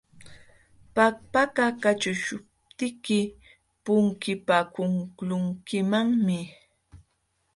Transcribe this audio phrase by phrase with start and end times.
[0.95, 3.19] Pakpaka kaćhuqśhuptiyki
[3.83, 6.39] punkipakuqlunkimanmi.